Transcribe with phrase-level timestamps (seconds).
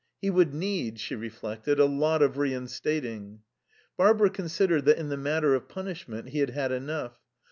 [0.19, 3.41] He would need, she reflected, a lot of reinstating.
[3.97, 7.19] Barbara considered that, in the matter of punishment, he had had enough.